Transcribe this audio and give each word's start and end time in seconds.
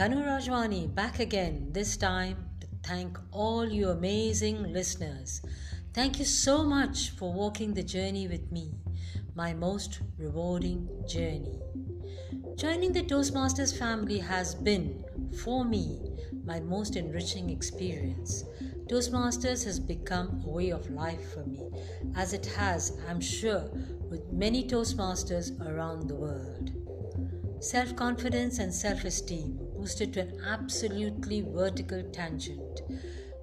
Dhanu 0.00 0.24
Rajwani 0.24 0.94
back 0.94 1.20
again, 1.20 1.68
this 1.72 1.94
time 1.94 2.48
to 2.60 2.66
thank 2.82 3.18
all 3.32 3.68
you 3.70 3.90
amazing 3.90 4.72
listeners. 4.72 5.42
Thank 5.92 6.18
you 6.18 6.24
so 6.24 6.64
much 6.64 7.10
for 7.10 7.30
walking 7.30 7.74
the 7.74 7.82
journey 7.82 8.26
with 8.26 8.50
me, 8.50 8.72
my 9.34 9.52
most 9.52 10.00
rewarding 10.16 10.88
journey. 11.06 11.60
Joining 12.56 12.94
the 12.94 13.02
Toastmasters 13.02 13.78
family 13.78 14.16
has 14.20 14.54
been, 14.54 15.04
for 15.44 15.66
me, 15.66 16.00
my 16.46 16.60
most 16.60 16.96
enriching 16.96 17.50
experience. 17.50 18.44
Toastmasters 18.88 19.66
has 19.66 19.78
become 19.78 20.42
a 20.46 20.48
way 20.48 20.70
of 20.70 20.88
life 20.88 21.34
for 21.34 21.44
me, 21.44 21.68
as 22.16 22.32
it 22.32 22.46
has, 22.46 22.96
I'm 23.06 23.20
sure, 23.20 23.68
with 24.08 24.32
many 24.32 24.66
Toastmasters 24.66 25.60
around 25.60 26.08
the 26.08 26.14
world. 26.14 26.70
Self 27.60 27.94
confidence 27.94 28.58
and 28.58 28.72
self 28.72 29.04
esteem 29.04 29.69
boosted 29.80 30.12
to 30.12 30.20
an 30.20 30.40
absolutely 30.46 31.40
vertical 31.40 32.02
tangent. 32.12 32.82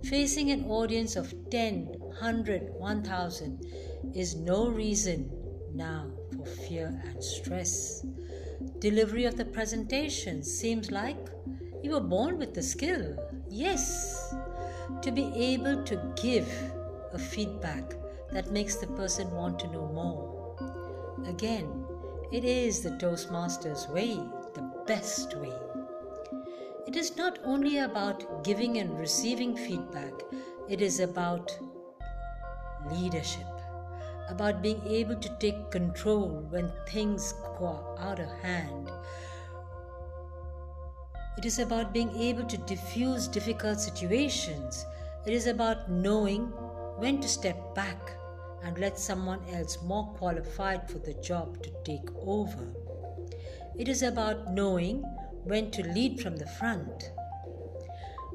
Facing 0.03 0.51
an 0.51 0.65
audience 0.65 1.15
of 1.15 1.33
10, 1.49 1.85
100, 1.97 2.69
1000 2.77 3.65
is 4.13 4.35
no 4.35 4.69
reason 4.69 5.31
now 5.73 6.11
for 6.35 6.45
fear 6.45 7.01
and 7.05 7.23
stress. 7.23 8.05
Delivery 8.77 9.25
of 9.25 9.35
the 9.35 9.45
presentation 9.45 10.43
seems 10.43 10.91
like 10.91 11.17
you 11.81 11.91
were 11.91 11.99
born 12.15 12.37
with 12.37 12.53
the 12.53 12.61
skill. 12.61 13.17
Yes, 13.49 14.35
to 15.01 15.11
be 15.11 15.31
able 15.35 15.83
to 15.85 16.13
give 16.21 16.47
a 17.13 17.17
feedback 17.17 17.95
that 18.31 18.51
makes 18.51 18.75
the 18.75 18.87
person 18.87 19.31
want 19.31 19.57
to 19.59 19.71
know 19.71 19.87
more. 19.91 21.25
Again, 21.27 21.85
it 22.31 22.43
is 22.43 22.81
the 22.81 22.91
Toastmasters 22.91 23.89
way, 23.91 24.19
the 24.53 24.83
best 24.85 25.35
way. 25.37 25.66
It 26.87 26.95
is 26.95 27.17
not 27.17 27.37
only 27.43 27.79
about 27.79 28.45
giving 28.45 28.77
and 28.77 28.97
receiving 28.97 29.57
feedback, 29.57 30.13
it 30.69 30.81
is 30.81 31.01
about 31.01 31.51
leadership, 32.89 33.45
about 34.29 34.61
being 34.61 34.81
able 34.87 35.17
to 35.17 35.37
take 35.37 35.69
control 35.69 36.45
when 36.49 36.71
things 36.87 37.33
go 37.59 37.93
out 37.99 38.21
of 38.21 38.29
hand. 38.39 38.89
It 41.37 41.45
is 41.45 41.59
about 41.59 41.93
being 41.93 42.15
able 42.15 42.45
to 42.45 42.57
diffuse 42.59 43.27
difficult 43.27 43.81
situations. 43.81 44.85
It 45.25 45.33
is 45.33 45.45
about 45.45 45.91
knowing 45.91 46.45
when 46.99 47.19
to 47.19 47.27
step 47.27 47.75
back 47.75 48.13
and 48.63 48.77
let 48.77 48.97
someone 48.97 49.41
else 49.51 49.77
more 49.83 50.05
qualified 50.13 50.89
for 50.89 50.99
the 50.99 51.15
job 51.15 51.61
to 51.63 51.69
take 51.83 52.09
over. 52.21 52.73
It 53.75 53.89
is 53.89 54.03
about 54.03 54.53
knowing 54.53 55.03
when 55.47 55.71
to 55.71 55.83
lead 55.93 56.19
from 56.19 56.35
the 56.35 56.45
front. 56.45 57.11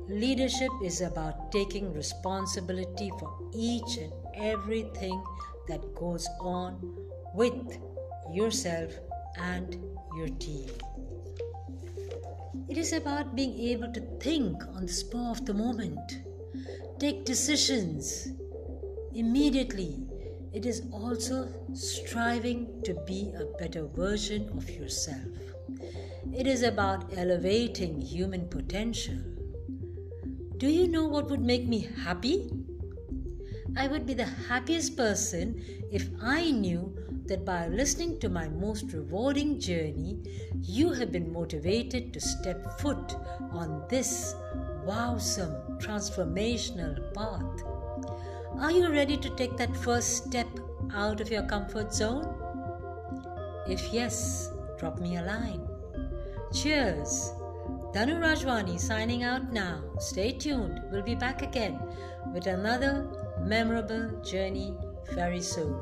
Leadership 0.08 0.70
is 0.82 1.00
about 1.00 1.52
taking 1.52 1.92
responsibility 1.92 3.10
for 3.18 3.32
each 3.54 3.98
and 3.98 4.12
everything 4.34 5.22
that 5.68 5.94
goes 5.94 6.26
on 6.40 6.78
with 7.34 7.78
yourself 8.32 8.92
and 9.38 9.76
your 10.16 10.28
team. 10.28 10.70
It 12.68 12.78
is 12.78 12.92
about 12.92 13.36
being 13.36 13.58
able 13.58 13.92
to 13.92 14.00
think 14.18 14.62
on 14.74 14.86
the 14.86 14.92
spur 14.92 15.30
of 15.30 15.44
the 15.44 15.54
moment, 15.54 16.22
take 16.98 17.24
decisions 17.24 18.32
immediately. 19.14 20.06
It 20.52 20.66
is 20.66 20.82
also 20.92 21.48
striving 21.72 22.82
to 22.84 22.94
be 23.06 23.32
a 23.34 23.46
better 23.58 23.86
version 23.86 24.50
of 24.56 24.68
yourself. 24.68 25.26
It 26.32 26.46
is 26.46 26.62
about 26.62 27.16
elevating 27.16 28.00
human 28.00 28.48
potential. 28.48 29.18
Do 30.58 30.68
you 30.68 30.88
know 30.88 31.06
what 31.06 31.30
would 31.30 31.40
make 31.40 31.66
me 31.66 31.88
happy? 32.04 32.50
I 33.76 33.88
would 33.88 34.06
be 34.06 34.14
the 34.14 34.26
happiest 34.26 34.96
person 34.96 35.60
if 35.90 36.08
I 36.20 36.50
knew 36.50 36.94
that 37.26 37.44
by 37.44 37.68
listening 37.68 38.20
to 38.20 38.28
my 38.28 38.48
most 38.48 38.92
rewarding 38.92 39.58
journey, 39.58 40.18
you 40.60 40.92
have 40.92 41.10
been 41.10 41.32
motivated 41.32 42.12
to 42.12 42.20
step 42.20 42.78
foot 42.78 43.16
on 43.50 43.84
this 43.88 44.34
wowsome 44.84 45.80
transformational 45.80 47.14
path. 47.14 47.81
Are 48.60 48.70
you 48.70 48.90
ready 48.90 49.16
to 49.16 49.30
take 49.30 49.56
that 49.56 49.76
first 49.76 50.24
step 50.24 50.46
out 50.94 51.20
of 51.20 51.30
your 51.30 51.42
comfort 51.44 51.92
zone? 51.92 52.26
If 53.66 53.92
yes, 53.92 54.52
drop 54.78 54.98
me 54.98 55.16
a 55.16 55.22
line. 55.22 55.66
Cheers! 56.52 57.32
Dhanu 57.92 58.20
Rajwani 58.20 58.78
signing 58.78 59.22
out 59.22 59.52
now. 59.52 59.82
Stay 59.98 60.32
tuned. 60.32 60.80
We'll 60.90 61.02
be 61.02 61.14
back 61.14 61.42
again 61.42 61.80
with 62.32 62.46
another 62.46 63.06
memorable 63.40 64.20
journey 64.22 64.74
very 65.12 65.40
soon. 65.40 65.76